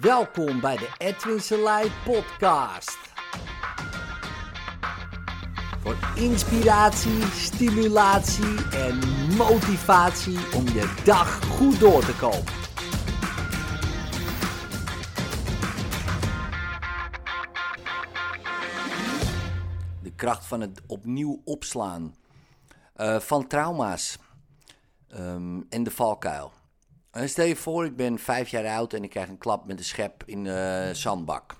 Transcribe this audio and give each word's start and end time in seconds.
Welkom 0.00 0.60
bij 0.60 0.76
de 0.76 0.88
Edwin 0.98 1.40
Selei 1.40 1.90
podcast. 2.04 2.98
Voor 5.80 5.96
inspiratie, 6.14 7.22
stimulatie 7.22 8.70
en 8.70 8.98
motivatie 9.36 10.38
om 10.54 10.64
je 10.64 11.02
dag 11.04 11.44
goed 11.44 11.80
door 11.80 12.04
te 12.04 12.16
komen. 12.16 12.52
De 20.02 20.12
kracht 20.16 20.46
van 20.46 20.60
het 20.60 20.80
opnieuw 20.86 21.40
opslaan 21.44 22.14
uh, 22.96 23.20
van 23.20 23.46
trauma's 23.46 24.18
um, 25.16 25.66
en 25.68 25.82
de 25.82 25.90
valkuil. 25.90 26.52
En 27.14 27.28
stel 27.28 27.44
je 27.44 27.56
voor, 27.56 27.84
ik 27.84 27.96
ben 27.96 28.18
vijf 28.18 28.48
jaar 28.48 28.76
oud 28.76 28.92
en 28.92 29.02
ik 29.02 29.10
krijg 29.10 29.28
een 29.28 29.38
klap 29.38 29.66
met 29.66 29.78
een 29.78 29.84
schep 29.84 30.22
in 30.26 30.44
de 30.44 30.90
zandbak. 30.92 31.56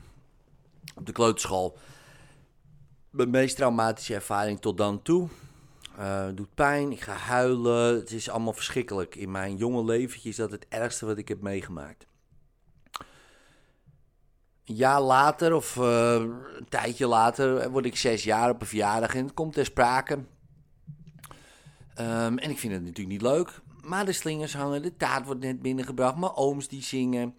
Op 0.95 1.07
de 1.07 1.13
kleuterschool. 1.13 1.79
Mijn 3.11 3.31
meest 3.31 3.57
traumatische 3.57 4.15
ervaring 4.15 4.61
tot 4.61 4.77
dan 4.77 5.03
toe. 5.03 5.29
Uh, 5.99 6.29
doet 6.35 6.55
pijn, 6.55 6.93
ik 6.93 7.01
ga 7.01 7.13
huilen. 7.13 7.95
Het 7.95 8.11
is 8.11 8.31
allemaal 8.31 8.53
verschrikkelijk. 8.53 9.15
In 9.15 9.31
mijn 9.31 9.57
jonge 9.57 9.85
leventje 9.85 10.29
is 10.29 10.37
dat 10.37 10.51
het 10.51 10.67
ergste 10.69 11.07
wat 11.07 11.19
ik 11.19 11.29
heb 11.29 11.41
meegemaakt. 11.41 12.07
Een 14.65 14.75
jaar 14.75 15.01
later, 15.01 15.55
of 15.55 15.77
uh, 15.77 16.15
een 16.59 16.69
tijdje 16.69 17.07
later, 17.07 17.71
word 17.71 17.85
ik 17.85 17.97
zes 17.97 18.25
jaar 18.25 18.51
op 18.51 18.61
een 18.61 18.67
verjaardag 18.67 19.15
en 19.15 19.25
het 19.25 19.35
komt 19.35 19.53
ter 19.53 19.65
sprake. 19.65 20.15
Um, 21.99 22.39
en 22.39 22.51
ik 22.51 22.59
vind 22.59 22.73
het 22.73 22.83
natuurlijk 22.83 23.09
niet 23.09 23.23
leuk. 23.23 23.63
Maar 23.85 24.05
de 24.05 24.13
slingers 24.13 24.55
hangen, 24.55 24.83
de 24.83 24.97
taart 24.97 25.27
wordt 25.27 25.41
net 25.41 25.63
binnengebracht. 25.63 26.17
Mijn 26.17 26.35
ooms 26.35 26.69
die 26.69 26.83
zingen. 26.83 27.35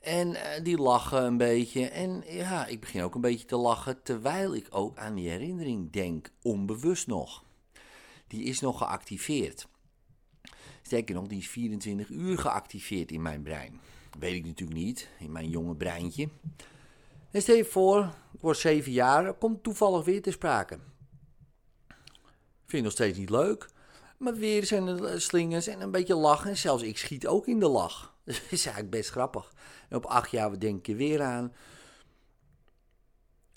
En 0.00 0.28
uh, 0.28 0.40
die 0.62 0.78
lachen 0.78 1.24
een 1.24 1.36
beetje. 1.36 1.88
En 1.88 2.22
ja, 2.26 2.66
ik 2.66 2.80
begin 2.80 3.02
ook 3.02 3.14
een 3.14 3.20
beetje 3.20 3.44
te 3.44 3.56
lachen. 3.56 4.02
Terwijl 4.02 4.54
ik 4.54 4.66
ook 4.70 4.98
aan 4.98 5.14
die 5.14 5.28
herinnering 5.28 5.92
denk. 5.92 6.30
Onbewust 6.42 7.06
nog. 7.06 7.44
Die 8.26 8.44
is 8.44 8.60
nog 8.60 8.78
geactiveerd. 8.78 9.68
Sterker 10.82 11.14
nog, 11.14 11.26
die 11.26 11.38
is 11.38 11.48
24 11.48 12.08
uur 12.08 12.38
geactiveerd 12.38 13.12
in 13.12 13.22
mijn 13.22 13.42
brein. 13.42 13.80
weet 14.18 14.34
ik 14.34 14.44
natuurlijk 14.44 14.78
niet. 14.78 15.08
In 15.18 15.32
mijn 15.32 15.48
jonge 15.48 15.74
breintje. 15.74 16.28
En 17.30 17.42
stel 17.42 17.56
je 17.56 17.64
voor, 17.64 18.14
ik 18.32 18.40
word 18.40 18.56
7 18.56 18.92
jaar. 18.92 19.34
Komt 19.34 19.62
toevallig 19.62 20.04
weer 20.04 20.22
te 20.22 20.30
sprake. 20.30 20.78
Vind 22.66 22.70
je 22.70 22.82
nog 22.82 22.92
steeds 22.92 23.18
niet 23.18 23.30
leuk. 23.30 23.68
Maar 24.18 24.34
weer 24.34 24.66
zijn 24.66 24.86
er 24.86 25.20
slingers 25.20 25.66
en 25.66 25.80
een 25.80 25.90
beetje 25.90 26.14
lachen. 26.14 26.50
En 26.50 26.56
zelfs 26.56 26.82
ik 26.82 26.98
schiet 26.98 27.26
ook 27.26 27.46
in 27.46 27.60
de 27.60 27.68
lach. 27.68 28.14
Dat 28.24 28.36
is 28.50 28.64
eigenlijk 28.64 28.90
best 28.90 29.10
grappig. 29.10 29.52
En 29.88 29.96
op 29.96 30.04
acht 30.04 30.30
jaar 30.30 30.58
denk 30.58 30.86
je 30.86 30.94
weer 30.94 31.22
aan. 31.22 31.52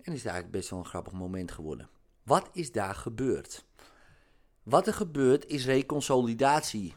En 0.03 0.13
is 0.13 0.23
eigenlijk 0.25 0.51
best 0.51 0.69
wel 0.69 0.79
een 0.79 0.85
grappig 0.85 1.13
moment 1.13 1.51
geworden. 1.51 1.89
Wat 2.23 2.49
is 2.53 2.71
daar 2.71 2.95
gebeurd? 2.95 3.65
Wat 4.63 4.87
er 4.87 4.93
gebeurt 4.93 5.45
is 5.45 5.65
reconsolidatie. 5.65 6.93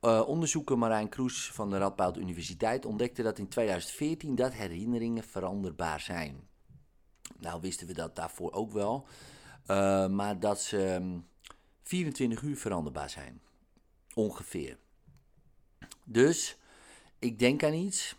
Uh, 0.00 0.22
onderzoeker 0.26 0.78
Marijn 0.78 1.08
Kroes 1.08 1.50
van 1.52 1.70
de 1.70 1.78
Radboud 1.78 2.16
Universiteit 2.16 2.84
ontdekte 2.84 3.22
dat 3.22 3.38
in 3.38 3.48
2014 3.48 4.34
dat 4.34 4.52
herinneringen 4.52 5.24
veranderbaar 5.24 6.00
zijn. 6.00 6.48
Nou 7.38 7.60
wisten 7.60 7.86
we 7.86 7.92
dat 7.92 8.16
daarvoor 8.16 8.52
ook 8.52 8.72
wel. 8.72 9.06
Uh, 9.66 10.06
maar 10.06 10.40
dat 10.40 10.60
ze 10.60 11.00
24 11.86 12.42
uur 12.42 12.56
veranderbaar 12.56 13.10
zijn. 13.10 13.40
Ongeveer. 14.14 14.78
Dus 16.04 16.58
ik 17.18 17.38
denk 17.38 17.62
aan 17.64 17.72
iets. 17.72 18.16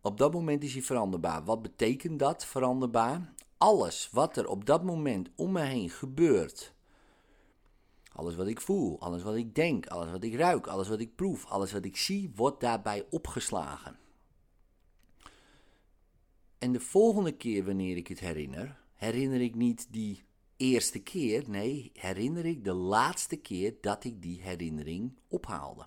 Op 0.00 0.18
dat 0.18 0.32
moment 0.32 0.62
is 0.62 0.72
hij 0.72 0.82
veranderbaar. 0.82 1.44
Wat 1.44 1.62
betekent 1.62 2.18
dat 2.18 2.46
veranderbaar? 2.46 3.32
Alles 3.58 4.08
wat 4.12 4.36
er 4.36 4.48
op 4.48 4.64
dat 4.64 4.84
moment 4.84 5.28
om 5.36 5.52
me 5.52 5.60
heen 5.60 5.90
gebeurt. 5.90 6.74
Alles 8.12 8.34
wat 8.34 8.46
ik 8.46 8.60
voel, 8.60 9.00
alles 9.00 9.22
wat 9.22 9.34
ik 9.34 9.54
denk, 9.54 9.86
alles 9.86 10.10
wat 10.10 10.22
ik 10.22 10.34
ruik, 10.34 10.66
alles 10.66 10.88
wat 10.88 11.00
ik 11.00 11.14
proef, 11.14 11.46
alles 11.46 11.72
wat 11.72 11.84
ik 11.84 11.96
zie, 11.96 12.32
wordt 12.34 12.60
daarbij 12.60 13.06
opgeslagen. 13.10 13.98
En 16.58 16.72
de 16.72 16.80
volgende 16.80 17.32
keer 17.32 17.64
wanneer 17.64 17.96
ik 17.96 18.08
het 18.08 18.20
herinner, 18.20 18.80
herinner 18.94 19.40
ik 19.40 19.54
niet 19.54 19.86
die 19.90 20.26
eerste 20.58 20.98
keer, 20.98 21.44
nee, 21.46 21.90
herinner 21.94 22.44
ik 22.44 22.64
de 22.64 22.72
laatste 22.72 23.36
keer 23.36 23.74
dat 23.80 24.04
ik 24.04 24.22
die 24.22 24.40
herinnering 24.42 25.12
ophaalde. 25.28 25.86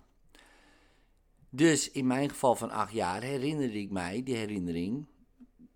Dus 1.50 1.90
in 1.90 2.06
mijn 2.06 2.28
geval 2.28 2.54
van 2.54 2.70
acht 2.70 2.92
jaar 2.92 3.22
herinnerde 3.22 3.80
ik 3.80 3.90
mij 3.90 4.22
die 4.22 4.36
herinnering 4.36 5.06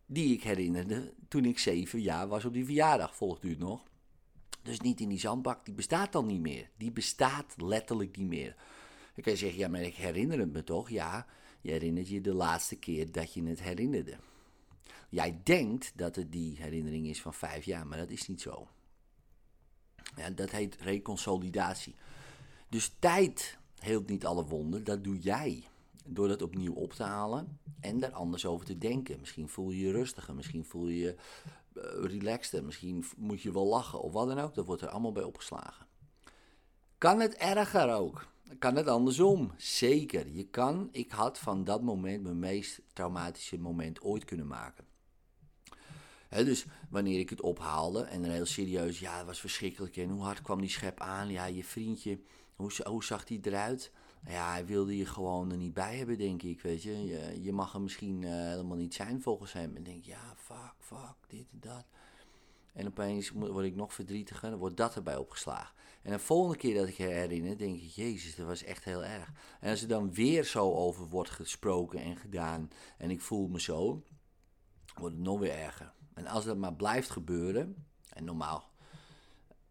die 0.06 0.34
ik 0.34 0.42
herinnerde 0.42 1.14
toen 1.28 1.44
ik 1.44 1.58
zeven 1.58 2.00
jaar 2.00 2.28
was 2.28 2.44
op 2.44 2.52
die 2.52 2.64
verjaardag, 2.64 3.16
volgt 3.16 3.44
u 3.44 3.48
het 3.50 3.58
nog? 3.58 3.82
Dus 4.62 4.80
niet 4.80 5.00
in 5.00 5.08
die 5.08 5.18
zandbak, 5.18 5.64
die 5.64 5.74
bestaat 5.74 6.12
dan 6.12 6.26
niet 6.26 6.40
meer. 6.40 6.70
Die 6.76 6.92
bestaat 6.92 7.54
letterlijk 7.56 8.16
niet 8.16 8.28
meer. 8.28 8.54
Dan 9.14 9.24
kan 9.24 9.32
je 9.32 9.38
zeggen, 9.38 9.58
ja, 9.58 9.68
maar 9.68 9.80
ik 9.80 9.94
herinner 9.94 10.38
het 10.38 10.52
me 10.52 10.64
toch? 10.64 10.90
Ja, 10.90 11.26
je 11.60 11.70
herinnert 11.70 12.08
je 12.08 12.20
de 12.20 12.34
laatste 12.34 12.76
keer 12.76 13.12
dat 13.12 13.34
je 13.34 13.42
het 13.42 13.62
herinnerde. 13.62 14.16
Jij 15.08 15.40
denkt 15.42 15.92
dat 15.94 16.16
het 16.16 16.32
die 16.32 16.56
herinnering 16.56 17.06
is 17.06 17.22
van 17.22 17.34
vijf 17.34 17.64
jaar, 17.64 17.86
maar 17.86 17.98
dat 17.98 18.10
is 18.10 18.28
niet 18.28 18.40
zo. 18.40 18.68
Ja, 20.16 20.30
dat 20.30 20.50
heet 20.50 20.76
reconsolidatie. 20.80 21.94
Dus 22.68 22.94
tijd 22.98 23.58
heelt 23.78 24.08
niet 24.08 24.26
alle 24.26 24.44
wonden, 24.44 24.84
dat 24.84 25.04
doe 25.04 25.18
jij. 25.18 25.64
Door 26.04 26.28
dat 26.28 26.42
opnieuw 26.42 26.74
op 26.74 26.92
te 26.92 27.02
halen 27.02 27.58
en 27.80 28.00
daar 28.00 28.12
anders 28.12 28.46
over 28.46 28.66
te 28.66 28.78
denken. 28.78 29.20
Misschien 29.20 29.48
voel 29.48 29.70
je 29.70 29.80
je 29.80 29.92
rustiger, 29.92 30.34
misschien 30.34 30.64
voel 30.64 30.88
je 30.88 30.98
je 30.98 31.14
uh, 31.74 31.82
relaxter, 32.10 32.64
misschien 32.64 33.04
moet 33.16 33.42
je 33.42 33.52
wel 33.52 33.66
lachen 33.66 34.00
of 34.00 34.12
wat 34.12 34.28
dan 34.28 34.38
ook. 34.38 34.54
Dat 34.54 34.66
wordt 34.66 34.82
er 34.82 34.88
allemaal 34.88 35.12
bij 35.12 35.22
opgeslagen. 35.22 35.86
Kan 36.98 37.20
het 37.20 37.34
erger 37.34 37.94
ook? 37.94 38.26
Kan 38.58 38.76
het 38.76 38.88
andersom? 38.88 39.52
Zeker. 39.56 40.28
Je 40.28 40.44
kan, 40.44 40.88
ik 40.92 41.10
had 41.10 41.38
van 41.38 41.64
dat 41.64 41.82
moment 41.82 42.22
mijn 42.22 42.38
meest 42.38 42.80
traumatische 42.92 43.58
moment 43.58 44.00
ooit 44.00 44.24
kunnen 44.24 44.46
maken 44.46 44.84
dus 46.28 46.66
wanneer 46.90 47.18
ik 47.18 47.30
het 47.30 47.40
ophaalde 47.40 48.02
en 48.02 48.22
dan 48.22 48.30
heel 48.30 48.46
serieus, 48.46 48.98
ja, 48.98 49.16
het 49.16 49.26
was 49.26 49.40
verschrikkelijk. 49.40 49.96
En 49.96 50.10
hoe 50.10 50.22
hard 50.22 50.42
kwam 50.42 50.60
die 50.60 50.70
schep 50.70 51.00
aan? 51.00 51.28
Ja, 51.28 51.44
je 51.44 51.64
vriendje, 51.64 52.20
hoe, 52.56 53.04
zag 53.04 53.24
die 53.24 53.40
eruit? 53.42 53.92
Ja, 54.28 54.50
hij 54.50 54.66
wilde 54.66 54.96
je 54.96 55.06
gewoon 55.06 55.50
er 55.50 55.56
niet 55.56 55.74
bij 55.74 55.96
hebben, 55.96 56.18
denk 56.18 56.42
ik, 56.42 56.60
weet 56.60 56.82
je. 56.82 57.42
Je, 57.42 57.52
mag 57.52 57.74
er 57.74 57.80
misschien 57.80 58.22
uh, 58.22 58.30
helemaal 58.30 58.76
niet 58.76 58.94
zijn 58.94 59.22
volgens 59.22 59.52
hem. 59.52 59.76
En 59.76 59.82
denk 59.82 60.04
ja, 60.04 60.34
fuck, 60.36 60.74
fuck, 60.78 61.16
dit 61.28 61.46
en 61.52 61.60
dat. 61.60 61.84
En 62.72 62.86
opeens 62.86 63.30
word 63.30 63.64
ik 63.64 63.74
nog 63.74 63.94
verdrietiger, 63.94 64.50
dan 64.50 64.58
wordt 64.58 64.76
dat 64.76 64.94
erbij 64.94 65.16
opgeslagen. 65.16 65.74
En 66.02 66.12
de 66.12 66.18
volgende 66.18 66.56
keer 66.56 66.74
dat 66.74 66.88
ik 66.88 66.96
herinner, 66.96 67.58
denk 67.58 67.80
ik, 67.80 67.90
jezus, 67.90 68.36
dat 68.36 68.46
was 68.46 68.62
echt 68.62 68.84
heel 68.84 69.04
erg. 69.04 69.32
En 69.60 69.70
als 69.70 69.82
er 69.82 69.88
dan 69.88 70.12
weer 70.12 70.44
zo 70.44 70.72
over 70.72 71.08
wordt 71.08 71.30
gesproken 71.30 72.00
en 72.00 72.16
gedaan 72.16 72.70
en 72.98 73.10
ik 73.10 73.20
voel 73.20 73.48
me 73.48 73.60
zo, 73.60 74.02
wordt 74.94 75.14
het 75.14 75.24
nog 75.24 75.38
weer 75.38 75.58
erger. 75.58 75.92
En 76.16 76.26
als 76.26 76.44
dat 76.44 76.56
maar 76.56 76.74
blijft 76.74 77.10
gebeuren, 77.10 77.86
en 78.08 78.24
normaal, 78.24 78.70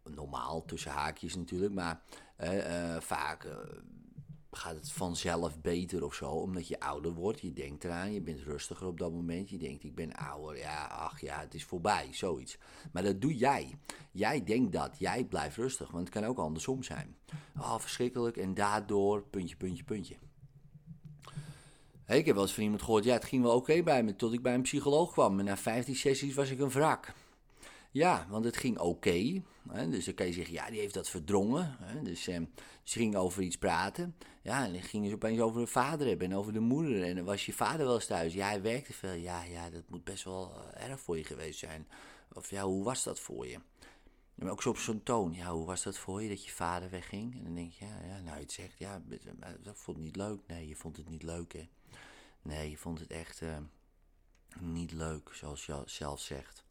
normaal 0.02 0.64
tussen 0.64 0.90
haakjes 0.90 1.34
natuurlijk, 1.34 1.74
maar 1.74 2.02
uh, 2.40 2.96
vaak 3.00 3.44
uh, 3.44 3.52
gaat 4.50 4.74
het 4.74 4.92
vanzelf 4.92 5.60
beter 5.60 6.04
of 6.04 6.14
zo, 6.14 6.30
omdat 6.30 6.68
je 6.68 6.80
ouder 6.80 7.12
wordt. 7.12 7.40
Je 7.40 7.52
denkt 7.52 7.84
eraan, 7.84 8.12
je 8.12 8.20
bent 8.20 8.40
rustiger 8.40 8.86
op 8.86 8.98
dat 8.98 9.12
moment. 9.12 9.50
Je 9.50 9.58
denkt, 9.58 9.84
ik 9.84 9.94
ben 9.94 10.12
ouder, 10.12 10.58
ja, 10.58 10.86
ach 10.86 11.20
ja, 11.20 11.40
het 11.40 11.54
is 11.54 11.64
voorbij, 11.64 12.08
zoiets. 12.12 12.58
Maar 12.92 13.02
dat 13.02 13.20
doe 13.20 13.36
jij. 13.36 13.78
Jij 14.10 14.44
denkt 14.44 14.72
dat, 14.72 14.98
jij 14.98 15.24
blijft 15.24 15.56
rustig, 15.56 15.90
want 15.90 16.04
het 16.04 16.14
kan 16.14 16.24
ook 16.24 16.38
andersom 16.38 16.82
zijn. 16.82 17.16
Oh, 17.56 17.78
verschrikkelijk, 17.78 18.36
en 18.36 18.54
daardoor, 18.54 19.22
puntje, 19.22 19.56
puntje, 19.56 19.84
puntje. 19.84 20.16
Ik 22.08 22.26
heb 22.26 22.34
wel 22.34 22.44
eens 22.44 22.54
van 22.54 22.62
iemand 22.62 22.82
gehoord, 22.82 23.04
ja, 23.04 23.12
het 23.12 23.24
ging 23.24 23.42
wel 23.42 23.54
oké 23.54 23.82
bij 23.82 24.02
me, 24.02 24.16
tot 24.16 24.32
ik 24.32 24.42
bij 24.42 24.54
een 24.54 24.62
psycholoog 24.62 25.12
kwam. 25.12 25.38
En 25.38 25.44
na 25.44 25.56
15 25.56 25.96
sessies 25.96 26.34
was 26.34 26.50
ik 26.50 26.58
een 26.58 26.70
wrak. 26.70 27.12
Ja, 27.90 28.26
want 28.28 28.44
het 28.44 28.56
ging 28.56 28.78
oké. 28.78 29.42
dus 29.90 30.04
dan 30.04 30.14
kan 30.14 30.26
je 30.26 30.32
zeggen, 30.32 30.54
ja, 30.54 30.70
die 30.70 30.80
heeft 30.80 30.94
dat 30.94 31.08
verdrongen. 31.08 31.76
Hè, 31.80 32.02
dus 32.02 32.28
eh, 32.28 32.40
ze 32.82 32.98
gingen 32.98 33.20
over 33.20 33.42
iets 33.42 33.58
praten. 33.58 34.16
Ja, 34.42 34.64
en 34.64 34.72
dan 34.72 34.82
gingen 34.82 35.08
ze 35.08 35.14
opeens 35.14 35.40
over 35.40 35.60
de 35.60 35.66
vader 35.66 36.06
hebben 36.06 36.30
en 36.30 36.36
over 36.36 36.52
de 36.52 36.60
moeder. 36.60 37.02
En 37.02 37.24
was 37.24 37.46
je 37.46 37.52
vader 37.52 37.86
wel 37.86 37.94
eens 37.94 38.06
thuis. 38.06 38.34
Ja, 38.34 38.48
hij 38.48 38.62
werkte 38.62 38.92
veel. 38.92 39.12
Ja, 39.12 39.42
ja, 39.42 39.70
dat 39.70 39.82
moet 39.88 40.04
best 40.04 40.24
wel 40.24 40.52
uh, 40.76 40.88
erg 40.88 41.00
voor 41.00 41.16
je 41.16 41.24
geweest 41.24 41.58
zijn. 41.58 41.86
Of 42.32 42.50
ja, 42.50 42.62
hoe 42.62 42.84
was 42.84 43.02
dat 43.02 43.20
voor 43.20 43.46
je? 43.46 43.58
Maar 44.34 44.50
ook 44.50 44.62
zo 44.62 44.68
op 44.68 44.78
zo'n 44.78 45.02
toon. 45.02 45.32
Ja, 45.32 45.52
hoe 45.52 45.66
was 45.66 45.82
dat 45.82 45.98
voor 45.98 46.22
je 46.22 46.28
dat 46.28 46.44
je 46.44 46.50
vader 46.50 46.90
wegging? 46.90 47.36
En 47.36 47.44
dan 47.44 47.54
denk 47.54 47.72
je, 47.72 47.84
ja, 47.84 48.00
ja 48.06 48.20
nou, 48.20 48.40
je 48.40 48.44
zegt, 48.46 48.78
ja, 48.78 49.02
dat 49.62 49.78
vond 49.78 49.96
het 49.96 50.06
niet 50.06 50.16
leuk. 50.16 50.40
Nee, 50.46 50.68
je 50.68 50.76
vond 50.76 50.96
het 50.96 51.08
niet 51.08 51.22
leuk, 51.22 51.52
hè. 51.52 51.68
Nee, 52.46 52.70
je 52.70 52.76
vond 52.76 52.98
het 52.98 53.10
echt 53.10 53.40
uh, 53.40 53.56
niet 54.60 54.92
leuk, 54.92 55.30
zoals 55.32 55.66
je 55.66 55.82
zelf 55.86 56.20
zegt. 56.20 56.64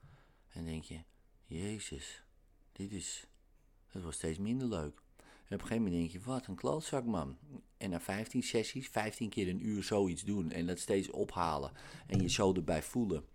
En 0.49 0.65
denk 0.65 0.83
je, 0.83 0.99
Jezus, 1.45 2.23
dit 2.71 2.91
is, 2.91 3.27
het 3.87 4.01
wordt 4.01 4.17
steeds 4.17 4.37
minder 4.37 4.67
leuk. 4.67 5.01
En 5.17 5.55
op 5.55 5.61
een 5.61 5.67
gegeven 5.67 5.83
moment 5.83 5.93
denk 5.93 6.11
je, 6.11 6.29
wat 6.29 6.47
een 6.47 6.55
klootzak 6.55 7.05
man. 7.05 7.37
En 7.77 7.89
na 7.89 7.99
15 7.99 8.43
sessies, 8.43 8.87
15 8.87 9.29
keer 9.29 9.49
een 9.49 9.65
uur 9.65 9.83
zoiets 9.83 10.23
doen 10.23 10.51
en 10.51 10.65
dat 10.65 10.79
steeds 10.79 11.09
ophalen 11.09 11.71
en 12.07 12.21
je 12.21 12.29
zo 12.29 12.53
erbij 12.53 12.83
voelen, 12.83 13.25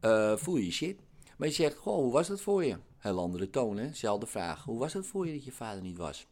uh, 0.00 0.36
voel 0.36 0.56
je 0.56 0.70
shit. 0.70 1.00
Maar 1.36 1.48
je 1.48 1.54
zegt, 1.54 1.76
goh, 1.76 1.96
hoe 1.96 2.12
was 2.12 2.28
dat 2.28 2.40
voor 2.40 2.64
je? 2.64 2.78
Heel 2.98 3.18
andere 3.18 3.50
toon, 3.50 3.76
hè? 3.76 3.92
Zelfde 3.92 4.26
vraag. 4.26 4.64
Hoe 4.64 4.78
was 4.78 4.92
het 4.92 5.06
voor 5.06 5.26
je 5.26 5.32
dat 5.32 5.44
je 5.44 5.52
vader 5.52 5.82
niet 5.82 5.96
was? 5.96 6.26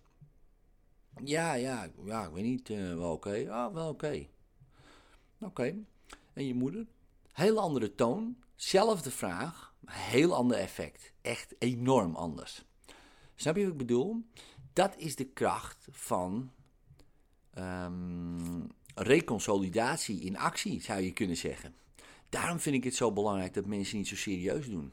Ja, 1.24 1.54
ja, 1.54 1.90
ja, 2.04 2.26
ik 2.26 2.32
weet 2.32 2.44
niet, 2.44 2.68
uh, 2.68 2.94
wel 2.94 3.12
oké. 3.12 3.50
Ah, 3.50 3.74
wel 3.74 3.88
oké. 3.88 4.26
Oké. 5.40 5.74
En 6.32 6.46
je 6.46 6.54
moeder? 6.54 6.86
Heel 7.32 7.60
andere 7.60 7.94
toon, 7.94 8.36
zelfde 8.54 9.10
vraag, 9.10 9.74
heel 9.86 10.34
ander 10.34 10.56
effect. 10.56 11.12
Echt 11.20 11.54
enorm 11.58 12.14
anders. 12.14 12.64
Snap 13.34 13.56
je 13.56 13.62
wat 13.62 13.72
ik 13.72 13.78
bedoel? 13.78 14.24
Dat 14.72 14.96
is 14.96 15.16
de 15.16 15.24
kracht 15.24 15.88
van 15.90 16.50
um, 17.58 18.66
reconsolidatie 18.94 20.20
in 20.20 20.38
actie, 20.38 20.82
zou 20.82 21.00
je 21.00 21.12
kunnen 21.12 21.36
zeggen. 21.36 21.74
Daarom 22.28 22.60
vind 22.60 22.76
ik 22.76 22.84
het 22.84 22.94
zo 22.94 23.12
belangrijk 23.12 23.54
dat 23.54 23.66
mensen 23.66 23.96
niet 23.96 24.08
zo 24.08 24.16
serieus 24.16 24.66
doen. 24.66 24.92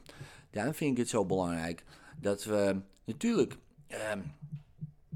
Daarom 0.50 0.74
vind 0.74 0.90
ik 0.90 0.96
het 0.96 1.08
zo 1.08 1.24
belangrijk 1.24 1.84
dat 2.20 2.44
we 2.44 2.80
natuurlijk 3.04 3.56
um, 4.12 4.32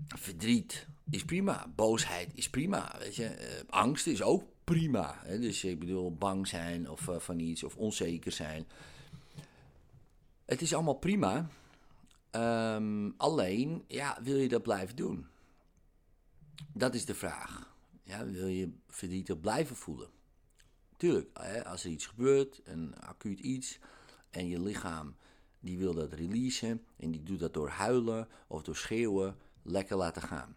verdriet 0.09 0.87
is 1.11 1.25
prima, 1.25 1.67
boosheid 1.75 2.31
is 2.35 2.51
prima, 2.51 2.95
weet 2.99 3.17
je, 3.17 3.25
uh, 3.25 3.71
angst 3.71 4.07
is 4.07 4.23
ook 4.23 4.43
prima. 4.69 5.19
Hè? 5.25 5.39
Dus 5.39 5.65
ik 5.65 5.79
bedoel 5.79 6.17
bang 6.17 6.47
zijn 6.47 6.91
of 6.91 7.09
uh, 7.09 7.19
van 7.19 7.39
iets 7.39 7.65
of 7.65 7.77
onzeker 7.77 8.33
zijn. 8.33 8.67
Het 10.45 10.63
is 10.63 10.75
allemaal 10.75 10.95
prima. 10.95 11.49
Um, 12.31 13.15
alleen, 13.17 13.85
ja, 13.87 14.19
wil 14.23 14.37
je 14.37 14.49
dat 14.49 14.63
blijven 14.63 14.97
doen? 14.97 15.27
Dat 16.73 16.95
is 16.95 17.05
de 17.05 17.15
vraag. 17.15 17.77
Ja, 18.03 18.27
wil 18.27 18.47
je 18.47 18.73
verdrietig 18.89 19.41
blijven 19.41 19.77
voelen? 19.77 20.09
Tuurlijk, 20.97 21.39
als 21.65 21.85
er 21.85 21.91
iets 21.91 22.07
gebeurt, 22.07 22.61
een 22.65 23.01
acuut 23.01 23.39
iets, 23.39 23.79
en 24.31 24.49
je 24.49 24.61
lichaam 24.61 25.17
die 25.61 25.79
wil 25.79 25.95
dat 25.95 26.13
releasen, 26.13 26.85
en 26.97 27.11
die 27.11 27.23
doet 27.23 27.39
dat 27.39 27.55
door 27.55 27.69
huilen 27.69 28.29
of 28.47 28.63
door 28.63 28.77
schreeuwen, 28.77 29.37
lekker 29.63 29.97
laten 29.97 30.23
gaan. 30.23 30.57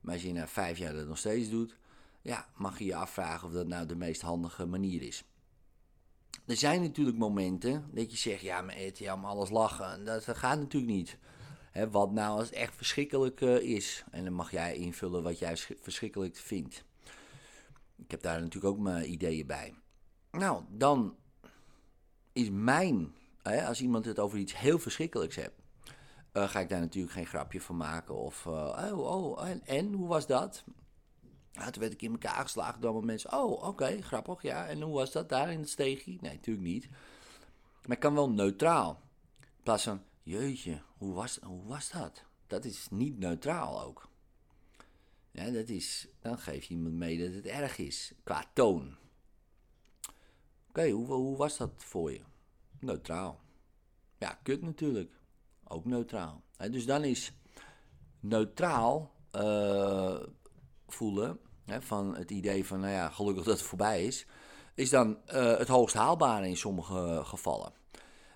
Maar 0.00 0.14
als 0.14 0.22
je 0.22 0.32
na 0.32 0.48
vijf 0.48 0.78
jaar 0.78 0.94
dat 0.94 1.06
nog 1.06 1.18
steeds 1.18 1.48
doet, 1.48 1.76
ja, 2.22 2.46
mag 2.56 2.78
je 2.78 2.84
je 2.84 2.94
afvragen 2.94 3.48
of 3.48 3.54
dat 3.54 3.66
nou 3.66 3.86
de 3.86 3.96
meest 3.96 4.20
handige 4.20 4.66
manier 4.66 5.02
is. 5.02 5.24
Er 6.46 6.56
zijn 6.56 6.82
natuurlijk 6.82 7.18
momenten 7.18 7.88
dat 7.92 8.10
je 8.10 8.16
zegt, 8.16 8.40
ja, 8.40 8.62
maar 8.62 8.74
eten, 8.74 9.12
om 9.12 9.24
alles 9.24 9.50
lachen. 9.50 10.04
Dat, 10.04 10.24
gaat 10.24 10.58
natuurlijk 10.58 10.92
niet. 10.92 11.18
Wat 11.90 12.12
nou 12.12 12.38
als 12.38 12.50
echt 12.50 12.74
verschrikkelijk 12.74 13.40
uh, 13.40 13.56
is. 13.56 14.04
En 14.10 14.24
dan 14.24 14.32
mag 14.32 14.50
jij 14.50 14.76
invullen 14.76 15.22
wat 15.22 15.38
jij 15.38 15.56
verschrikkelijk 15.56 16.36
vindt. 16.36 16.84
Ik 17.96 18.10
heb 18.10 18.22
daar 18.22 18.40
natuurlijk 18.40 18.74
ook 18.74 18.80
mijn 18.80 19.10
ideeën 19.10 19.46
bij. 19.46 19.74
Nou, 20.30 20.64
dan 20.68 21.16
is 22.32 22.50
mijn, 22.50 23.14
als 23.42 23.80
iemand 23.80 24.04
het 24.04 24.18
over 24.18 24.38
iets 24.38 24.56
heel 24.58 24.78
verschrikkelijks 24.78 25.36
hebt, 25.36 25.60
uh, 26.32 26.48
ga 26.48 26.60
ik 26.60 26.68
daar 26.68 26.80
natuurlijk 26.80 27.12
geen 27.14 27.26
grapje 27.26 27.60
van 27.60 27.76
maken. 27.76 28.14
Of, 28.14 28.44
uh, 28.44 28.52
oh, 28.92 28.98
oh, 28.98 29.48
en, 29.64 29.92
hoe 29.92 30.08
was 30.08 30.26
dat? 30.26 30.64
Nou, 31.52 31.70
toen 31.70 31.82
werd 31.82 31.92
ik 31.92 32.02
in 32.02 32.10
elkaar 32.10 32.42
geslagen 32.42 32.80
door 32.80 33.04
mensen. 33.04 33.32
Oh, 33.32 33.62
oké, 33.62 34.02
grappig, 34.02 34.42
ja. 34.42 34.66
En 34.66 34.80
hoe 34.80 34.94
was 34.94 35.12
dat 35.12 35.28
daar 35.28 35.52
in 35.52 35.60
het 35.60 35.68
steegje? 35.68 36.18
Nee, 36.20 36.34
natuurlijk 36.34 36.66
niet. 36.66 36.88
Maar 37.86 37.96
ik 37.96 38.02
kan 38.02 38.14
wel 38.14 38.30
neutraal. 38.30 39.02
In 39.40 39.62
plaats 39.62 39.82
van, 39.82 40.02
jeetje, 40.22 40.82
hoe 40.98 41.14
was, 41.14 41.38
hoe 41.42 41.66
was 41.66 41.90
dat? 41.90 42.24
Dat 42.46 42.64
is 42.64 42.86
niet 42.90 43.18
neutraal 43.18 43.82
ook. 43.82 44.08
Ja, 45.30 45.50
dat 45.50 45.68
is, 45.68 46.08
dan 46.20 46.38
geef 46.38 46.64
je 46.64 46.74
iemand 46.74 46.94
mee 46.94 47.18
dat 47.18 47.34
het 47.34 47.46
erg 47.46 47.78
is, 47.78 48.12
qua 48.24 48.44
toon. 48.52 48.96
Oké, 50.68 50.90
hoe, 50.90 51.06
hoe 51.06 51.36
was 51.36 51.56
dat 51.56 51.70
voor 51.76 52.12
je? 52.12 52.20
Neutraal. 52.78 53.40
Ja, 54.18 54.38
kut 54.42 54.62
natuurlijk. 54.62 55.12
Ook 55.64 55.84
neutraal. 55.84 56.42
dus 56.70 56.86
dan 56.86 57.04
is 57.04 57.32
neutraal 58.20 59.14
uh, 59.34 60.18
voelen, 60.92 61.38
hè, 61.64 61.82
van 61.82 62.16
het 62.16 62.30
idee 62.30 62.66
van, 62.66 62.80
nou 62.80 62.92
ja, 62.92 63.08
gelukkig 63.08 63.44
dat 63.44 63.58
het 63.58 63.66
voorbij 63.66 64.04
is, 64.04 64.26
is 64.74 64.90
dan 64.90 65.18
uh, 65.26 65.56
het 65.56 65.68
hoogst 65.68 65.94
haalbare 65.94 66.48
in 66.48 66.56
sommige 66.56 67.20
gevallen. 67.24 67.72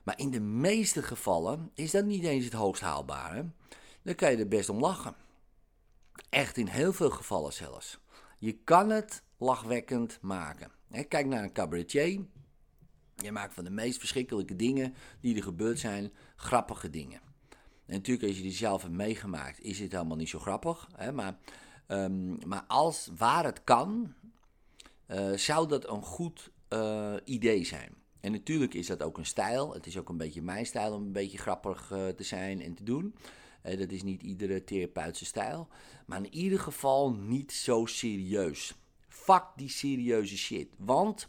Maar 0.05 0.19
in 0.19 0.31
de 0.31 0.41
meeste 0.41 1.03
gevallen 1.03 1.71
is 1.75 1.91
dat 1.91 2.05
niet 2.05 2.25
eens 2.25 2.45
het 2.45 2.53
hoogst 2.53 2.83
haalbare. 2.83 3.47
Dan 4.03 4.15
kan 4.15 4.31
je 4.31 4.37
er 4.37 4.49
best 4.49 4.69
om 4.69 4.81
lachen. 4.81 5.15
Echt 6.31 6.57
in 6.57 6.67
heel 6.67 6.93
veel 6.93 7.11
gevallen 7.11 7.53
zelfs. 7.53 7.99
Je 8.39 8.53
kan 8.53 8.91
het 8.91 9.23
lachwekkend 9.39 10.19
maken. 10.21 10.71
Kijk 11.09 11.27
naar 11.27 11.43
een 11.43 11.53
cabaretier. 11.53 12.25
Je 13.17 13.33
maakt 13.33 13.55
van 13.55 13.65
de 13.65 13.71
meest 13.71 13.99
verschrikkelijke 13.99 14.57
dingen 14.57 14.95
die 15.21 15.37
er 15.37 15.43
gebeurd 15.43 15.79
zijn, 15.79 16.13
grappige 16.37 16.91
dingen. 16.91 17.21
En 17.87 17.95
natuurlijk, 17.95 18.27
als 18.29 18.37
je 18.37 18.43
die 18.43 18.53
zelf 18.53 18.83
hebt 18.83 18.95
meegemaakt, 18.95 19.61
is 19.61 19.79
het 19.79 19.93
helemaal 19.93 20.17
niet 20.17 20.29
zo 20.29 20.39
grappig. 20.39 20.89
Hè? 20.97 21.13
Maar, 21.13 21.39
um, 21.89 22.39
maar 22.47 22.65
als, 22.67 23.11
waar 23.17 23.45
het 23.45 23.65
kan, 23.65 24.15
uh, 25.09 25.33
zou 25.33 25.69
dat 25.69 25.89
een 25.89 26.03
goed 26.03 26.51
uh, 26.69 27.15
idee 27.25 27.65
zijn. 27.65 27.95
En 28.21 28.33
natuurlijk 28.33 28.75
is 28.75 28.87
dat 28.87 29.03
ook 29.03 29.19
een 29.19 29.27
stijl. 29.27 29.75
Het 29.75 29.87
is 29.87 29.99
ook 29.99 30.09
een 30.09 30.17
beetje 30.17 30.43
mijn 30.43 30.67
stijl 30.67 30.95
om 30.95 31.03
een 31.03 31.13
beetje 31.13 31.39
grappig 31.39 31.91
uh, 31.91 32.09
te 32.09 32.23
zijn 32.23 32.63
en 32.63 32.75
te 32.75 32.85
doen. 32.85 33.15
Dat 33.63 33.91
is 33.91 34.03
niet 34.03 34.23
iedere 34.23 34.65
therapeutse 34.65 35.25
stijl. 35.25 35.69
Maar 36.07 36.19
in 36.19 36.35
ieder 36.35 36.61
geval 36.61 37.13
niet 37.13 37.53
zo 37.53 37.87
serieus. 37.87 38.75
Fuck 39.09 39.45
die 39.57 39.69
serieuze 39.69 40.37
shit. 40.37 40.69
Want 40.77 41.29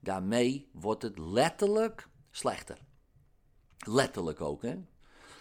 daarmee 0.00 0.68
wordt 0.72 1.02
het 1.02 1.18
letterlijk 1.18 2.08
slechter. 2.30 2.78
Letterlijk 3.86 4.40
ook, 4.40 4.62
hè. 4.62 4.76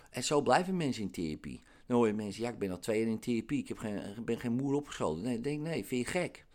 En 0.09 0.23
zo 0.23 0.41
blijven 0.41 0.77
mensen 0.77 1.03
in 1.03 1.11
therapie. 1.11 1.63
Dan 1.87 2.07
je 2.07 2.13
mensen, 2.13 2.43
ja, 2.43 2.49
ik 2.49 2.59
ben 2.59 2.71
al 2.71 2.79
twee 2.79 2.99
jaar 2.99 3.09
in 3.09 3.19
therapie. 3.19 3.59
Ik 3.59 3.67
heb 3.67 3.77
geen, 3.77 4.23
ben 4.25 4.39
geen 4.39 4.53
moer 4.55 4.73
opgeschoten. 4.73 5.23
Nee, 5.23 5.39
denk, 5.39 5.61
nee, 5.61 5.85
vind 5.85 6.05
je 6.05 6.11
gek. 6.11 6.45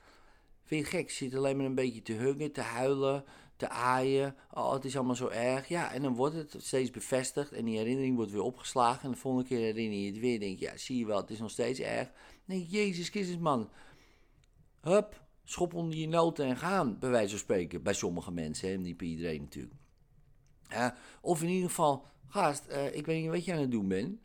Vind 0.65 0.85
je 0.85 0.91
gek? 0.91 1.09
Je 1.09 1.15
zit 1.15 1.35
alleen 1.35 1.57
maar 1.57 1.67
een 1.67 1.75
beetje 1.75 2.03
te 2.03 2.13
huggen, 2.13 2.53
te 2.53 2.61
huilen, 2.61 3.25
te 3.57 3.69
aaien. 3.69 4.37
Oh, 4.51 4.73
het 4.73 4.85
is 4.85 4.97
allemaal 4.97 5.15
zo 5.15 5.29
erg. 5.29 5.69
Ja, 5.69 5.93
en 5.93 6.03
dan 6.03 6.15
wordt 6.15 6.35
het 6.35 6.55
steeds 6.59 6.91
bevestigd 6.91 7.53
en 7.53 7.65
die 7.65 7.77
herinnering 7.79 8.17
wordt 8.17 8.31
weer 8.31 8.43
opgeslagen. 8.43 9.03
En 9.03 9.11
de 9.11 9.17
volgende 9.17 9.49
keer 9.49 9.59
herinner 9.59 9.99
je 9.99 10.07
het 10.07 10.19
weer. 10.19 10.41
Denk 10.41 10.59
je, 10.59 10.65
ja, 10.65 10.77
zie 10.77 10.99
je 10.99 11.07
wel, 11.07 11.17
het 11.17 11.31
is 11.31 11.39
nog 11.39 11.51
steeds 11.51 11.81
erg. 11.81 12.11
Nee, 12.45 12.67
Jezus 12.67 13.09
Christus, 13.09 13.39
man. 13.39 13.71
Hup, 14.81 15.23
schop 15.45 15.75
onder 15.75 15.99
je 15.99 16.09
noten 16.09 16.47
en 16.47 16.57
gaan, 16.57 16.99
bij 16.99 17.11
wijze 17.11 17.31
van 17.31 17.39
spreken. 17.39 17.83
Bij 17.83 17.93
sommige 17.93 18.33
mensen, 18.33 18.69
hè, 18.69 18.77
niet 18.77 18.97
bij 18.97 19.07
iedereen 19.07 19.41
natuurlijk. 19.41 19.75
Of 21.21 21.43
in 21.43 21.49
ieder 21.49 21.69
geval, 21.69 22.05
gast, 22.29 22.67
uh, 22.71 22.95
ik 22.95 23.07
weet 23.07 23.23
niet 23.23 23.31
wat 23.31 23.45
je 23.45 23.53
aan 23.53 23.61
het 23.61 23.71
doen 23.71 23.89
bent. 23.89 24.21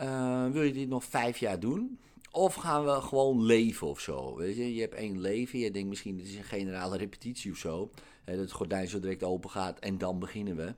Uh, 0.00 0.50
wil 0.50 0.62
je 0.62 0.72
dit 0.72 0.88
nog 0.88 1.04
vijf 1.04 1.38
jaar 1.38 1.60
doen? 1.60 1.98
Of 2.30 2.54
gaan 2.54 2.84
we 2.84 3.00
gewoon 3.00 3.42
leven 3.42 3.86
of 3.86 4.00
zo? 4.00 4.36
Weet 4.36 4.56
je, 4.56 4.74
je 4.74 4.80
hebt 4.80 4.94
één 4.94 5.20
leven. 5.20 5.58
Je 5.58 5.70
denkt 5.70 5.88
misschien, 5.88 6.16
dit 6.16 6.26
is 6.26 6.36
een 6.36 6.44
generale 6.44 6.96
repetitie 6.96 7.50
of 7.50 7.56
zo. 7.56 7.90
Hè, 8.24 8.32
dat 8.32 8.42
het 8.42 8.52
gordijn 8.52 8.88
zo 8.88 9.00
direct 9.00 9.22
open 9.22 9.50
gaat 9.50 9.78
en 9.78 9.98
dan 9.98 10.18
beginnen 10.18 10.56
we. 10.56 10.74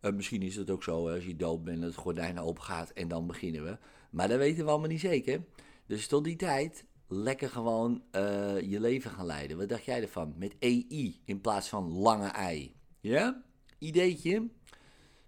Uh, 0.00 0.12
misschien 0.12 0.42
is 0.42 0.56
het 0.56 0.70
ook 0.70 0.82
zo, 0.82 1.08
als 1.08 1.24
je 1.24 1.36
dood 1.36 1.64
bent, 1.64 1.80
dat 1.80 1.90
het 1.90 1.98
gordijn 1.98 2.38
open 2.38 2.62
gaat 2.62 2.90
en 2.90 3.08
dan 3.08 3.26
beginnen 3.26 3.64
we. 3.64 3.78
Maar 4.10 4.28
dat 4.28 4.38
weten 4.38 4.64
we 4.64 4.70
allemaal 4.70 4.88
niet 4.88 5.00
zeker. 5.00 5.44
Dus 5.86 6.06
tot 6.06 6.24
die 6.24 6.36
tijd, 6.36 6.84
lekker 7.08 7.48
gewoon 7.48 8.02
uh, 8.12 8.60
je 8.60 8.80
leven 8.80 9.10
gaan 9.10 9.26
leiden. 9.26 9.56
Wat 9.56 9.68
dacht 9.68 9.84
jij 9.84 10.02
ervan? 10.02 10.34
Met 10.36 10.54
EI 10.58 11.20
in 11.24 11.40
plaats 11.40 11.68
van 11.68 11.92
lange 11.92 12.28
ei. 12.28 12.74
Ja? 13.00 13.42
Ideetje? 13.78 14.48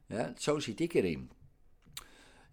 Ja, 0.07 0.33
zo 0.37 0.59
zit 0.59 0.81
ik 0.81 0.95
erin. 0.95 1.31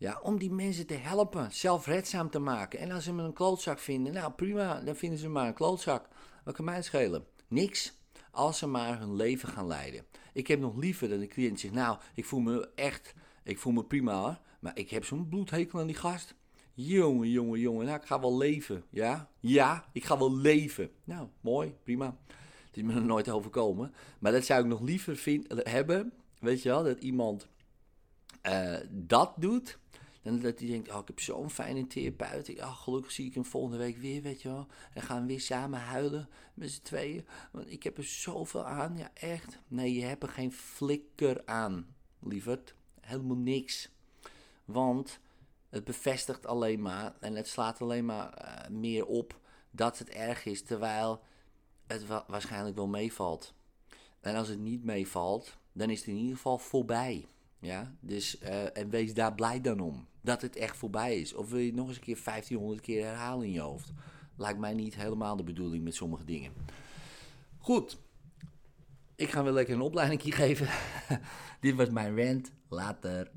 Ja, 0.01 0.19
om 0.23 0.39
die 0.39 0.51
mensen 0.51 0.87
te 0.87 0.93
helpen, 0.93 1.51
zelfredzaam 1.51 2.29
te 2.29 2.39
maken. 2.39 2.79
En 2.79 2.91
als 2.91 3.03
ze 3.03 3.13
me 3.13 3.23
een 3.23 3.33
klootzak 3.33 3.79
vinden, 3.79 4.13
nou 4.13 4.31
prima, 4.31 4.79
dan 4.79 4.95
vinden 4.95 5.19
ze 5.19 5.29
maar 5.29 5.47
een 5.47 5.53
klootzak. 5.53 6.07
Wat 6.43 6.55
kan 6.55 6.65
mij 6.65 6.81
schelen? 6.81 7.25
Niks. 7.47 7.93
Als 8.31 8.57
ze 8.57 8.67
maar 8.67 8.99
hun 8.99 9.15
leven 9.15 9.49
gaan 9.49 9.67
leiden. 9.67 10.05
Ik 10.33 10.47
heb 10.47 10.59
nog 10.59 10.75
liever 10.75 11.09
dat 11.09 11.19
een 11.19 11.27
cliënt 11.27 11.59
zegt, 11.59 11.73
nou, 11.73 11.97
ik 12.15 12.25
voel 12.25 12.39
me 12.39 12.69
echt, 12.75 13.13
ik 13.43 13.59
voel 13.59 13.73
me 13.73 13.83
prima 13.83 14.21
hoor. 14.21 14.39
Maar 14.59 14.77
ik 14.77 14.89
heb 14.89 15.05
zo'n 15.05 15.29
bloedhekel 15.29 15.79
aan 15.79 15.87
die 15.87 15.95
gast. 15.95 16.35
Jongen, 16.73 17.29
jongen, 17.29 17.59
jongen, 17.59 17.85
nou, 17.85 17.99
ik 17.99 18.07
ga 18.07 18.19
wel 18.19 18.37
leven. 18.37 18.83
Ja? 18.89 19.29
Ja, 19.39 19.85
ik 19.93 20.03
ga 20.03 20.17
wel 20.17 20.37
leven. 20.37 20.91
Nou, 21.03 21.27
mooi, 21.41 21.75
prima. 21.83 22.17
Het 22.65 22.77
is 22.77 22.83
me 22.83 22.93
nog 22.93 23.03
nooit 23.03 23.29
overkomen. 23.29 23.93
Maar 24.19 24.31
dat 24.31 24.45
zou 24.45 24.61
ik 24.61 24.67
nog 24.67 24.81
liever 24.81 25.43
hebben, 25.47 26.13
weet 26.39 26.61
je 26.61 26.69
wel, 26.69 26.83
dat 26.83 26.99
iemand 26.99 27.49
uh, 28.43 28.77
dat 28.89 29.33
doet 29.37 29.79
dan 30.21 30.39
dat 30.39 30.59
hij 30.59 30.67
denkt, 30.67 30.91
oh, 30.91 30.99
ik 30.99 31.07
heb 31.07 31.19
zo'n 31.19 31.49
fijne 31.49 31.87
therapeut. 31.87 32.47
Ik, 32.47 32.59
oh, 32.59 32.81
gelukkig 32.81 33.11
zie 33.11 33.25
ik 33.25 33.33
hem 33.33 33.45
volgende 33.45 33.77
week 33.77 33.97
weer, 33.97 34.21
weet 34.21 34.41
je 34.41 34.49
wel. 34.49 34.67
En 34.93 35.01
gaan 35.01 35.21
we 35.21 35.27
weer 35.27 35.41
samen 35.41 35.79
huilen 35.79 36.29
met 36.53 36.71
z'n 36.71 36.81
tweeën. 36.81 37.25
Want 37.51 37.71
ik 37.71 37.83
heb 37.83 37.97
er 37.97 38.03
zoveel 38.03 38.65
aan. 38.65 38.97
Ja, 38.97 39.11
echt. 39.13 39.59
Nee, 39.67 39.93
je 39.93 40.03
hebt 40.03 40.23
er 40.23 40.29
geen 40.29 40.51
flikker 40.51 41.41
aan, 41.45 41.95
lieverd. 42.19 42.75
Helemaal 42.99 43.37
niks. 43.37 43.89
Want 44.65 45.19
Het 45.69 45.83
bevestigt 45.83 46.45
alleen 46.45 46.81
maar 46.81 47.15
en 47.19 47.35
het 47.35 47.47
slaat 47.47 47.81
alleen 47.81 48.05
maar 48.05 48.33
eh, 48.33 48.69
meer 48.69 49.05
op 49.05 49.39
dat 49.69 49.97
het 49.97 50.09
erg 50.09 50.45
is, 50.45 50.63
terwijl 50.63 51.23
het 51.87 52.05
waarschijnlijk 52.27 52.75
wel 52.75 52.87
meevalt. 52.87 53.53
En 54.19 54.35
als 54.35 54.47
het 54.47 54.59
niet 54.59 54.83
meevalt, 54.83 55.57
dan 55.71 55.89
is 55.89 55.99
het 55.99 56.07
in 56.07 56.15
ieder 56.15 56.35
geval 56.35 56.57
voorbij. 56.57 57.27
Ja, 57.61 57.95
dus, 57.99 58.41
uh, 58.41 58.77
en 58.77 58.89
wees 58.89 59.13
daar 59.13 59.35
blij 59.35 59.61
dan 59.61 59.79
om. 59.79 60.07
Dat 60.21 60.41
het 60.41 60.55
echt 60.55 60.77
voorbij 60.77 61.19
is. 61.19 61.33
Of 61.33 61.49
wil 61.49 61.59
je 61.59 61.65
het 61.65 61.75
nog 61.75 61.87
eens 61.87 61.97
een 61.97 62.03
keer 62.03 62.21
1500 62.23 62.81
keer 62.81 63.05
herhalen 63.05 63.45
in 63.45 63.51
je 63.51 63.59
hoofd? 63.59 63.91
Lijkt 64.35 64.59
mij 64.59 64.73
niet 64.73 64.95
helemaal 64.95 65.35
de 65.35 65.43
bedoeling 65.43 65.83
met 65.83 65.95
sommige 65.95 66.25
dingen. 66.25 66.51
Goed. 67.57 67.99
Ik 69.15 69.29
ga 69.29 69.43
weer 69.43 69.51
lekker 69.51 69.75
een 69.75 69.81
opleiding 69.81 70.21
geven. 70.35 70.67
Dit 71.59 71.75
was 71.75 71.89
mijn 71.89 72.17
rant. 72.17 72.51
Later. 72.69 73.31